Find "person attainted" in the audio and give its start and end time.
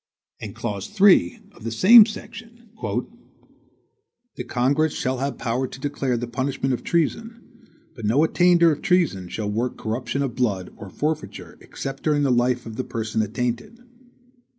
12.83-13.77